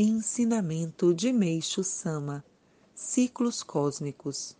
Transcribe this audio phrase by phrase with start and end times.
[0.00, 2.44] Ensinamento de Meixo Sama
[2.94, 4.56] Ciclos Cósmicos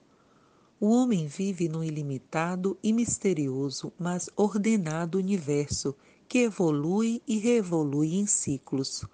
[0.80, 5.94] O homem vive num ilimitado e misterioso, mas ordenado universo
[6.28, 9.04] que evolui e reevolui em ciclos.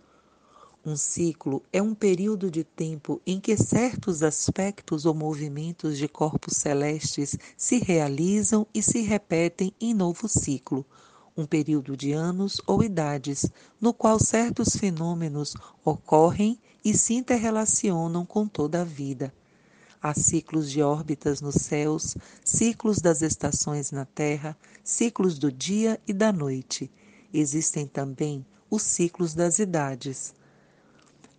[0.83, 6.57] Um ciclo é um período de tempo em que certos aspectos ou movimentos de corpos
[6.57, 10.87] celestes se realizam e se repetem em novo ciclo
[11.37, 13.47] um período de anos ou idades,
[13.81, 19.33] no qual certos fenômenos ocorrem e se interrelacionam com toda a vida.
[20.01, 26.13] Há ciclos de órbitas nos céus, ciclos das estações na Terra, ciclos do dia e
[26.13, 26.91] da noite.
[27.33, 30.35] Existem também os ciclos das idades.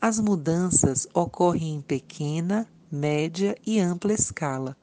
[0.01, 4.75] As mudanças ocorrem em pequena, média e ampla escala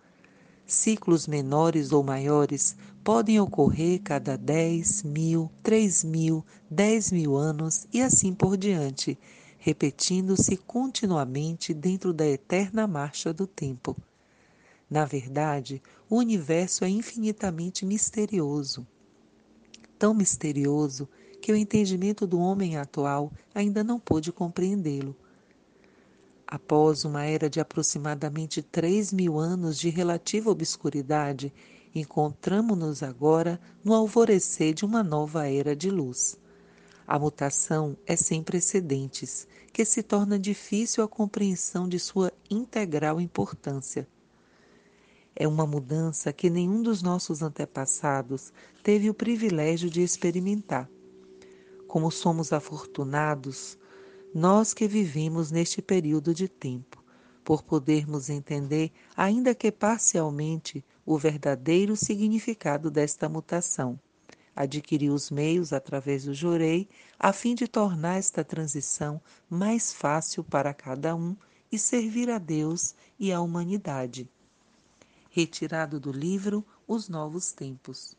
[0.73, 8.01] Ciclos menores ou maiores podem ocorrer cada 10 mil, 3 mil, 10 mil anos e
[8.01, 9.19] assim por diante,
[9.59, 13.95] repetindo-se continuamente dentro da eterna marcha do tempo.
[14.89, 18.87] Na verdade, o universo é infinitamente misterioso.
[19.99, 21.07] Tão misterioso
[21.41, 25.15] que o entendimento do homem atual ainda não pôde compreendê-lo.
[26.55, 31.51] Após uma era de aproximadamente 3 mil anos de relativa obscuridade,
[31.95, 36.39] encontramos-nos agora no alvorecer de uma nova era de luz.
[37.07, 44.07] A mutação é sem precedentes, que se torna difícil a compreensão de sua integral importância.
[45.35, 50.87] É uma mudança que nenhum dos nossos antepassados teve o privilégio de experimentar.
[51.89, 53.79] Como somos afortunados,
[54.35, 57.05] nós que vivemos neste período de tempo,
[57.45, 63.99] por podermos entender, ainda que parcialmente, o verdadeiro significado desta mutação.
[64.55, 66.89] Adquiri os meios através do Jorei
[67.19, 71.37] a fim de tornar esta transição mais fácil para cada um
[71.71, 74.29] e servir a Deus e à humanidade.
[75.31, 78.15] Retirado do livro Os Novos Tempos.